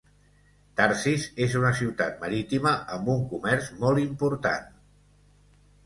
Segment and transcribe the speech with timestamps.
[0.79, 4.69] Tarsis és una ciutat marítima amb un comerç molt importat.